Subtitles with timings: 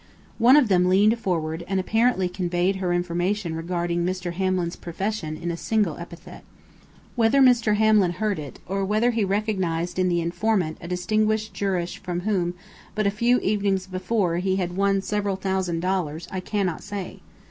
[0.39, 4.33] One of them leaned forward, and apparently conveyed to her information regarding Mr.
[4.33, 6.43] Hamlin's profession in a single epithet.
[7.15, 7.75] Whether Mr.
[7.75, 12.55] Hamlin heard it, or whether he recognized in the informant a distinguished jurist from whom,
[12.95, 17.19] but a few evenings before, he had won several thousand dollars, I cannot say.